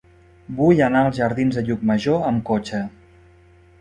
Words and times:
Vull 0.61 0.79
anar 0.85 1.03
als 1.09 1.19
jardins 1.19 1.59
de 1.59 1.63
Llucmajor 1.67 2.27
amb 2.31 2.45
cotxe. 2.51 2.81